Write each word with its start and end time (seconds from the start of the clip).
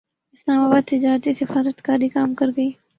اسلام 0.35 0.61
اباد 0.65 0.83
تجارتی 0.91 1.33
سفارت 1.41 1.77
کاری 1.87 2.09
کام 2.15 2.29
کرگئی 2.39 2.71